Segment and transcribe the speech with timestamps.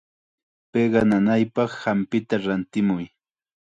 [0.71, 3.05] Piqa nanaypaq hampita rantimuy.